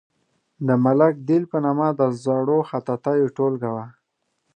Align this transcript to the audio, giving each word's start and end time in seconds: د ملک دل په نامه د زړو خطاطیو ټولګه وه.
د 0.67 0.69
ملک 0.83 1.13
دل 1.29 1.43
په 1.51 1.57
نامه 1.65 1.87
د 1.99 2.01
زړو 2.23 2.57
خطاطیو 2.69 3.33
ټولګه 3.35 3.69
وه. 3.75 3.85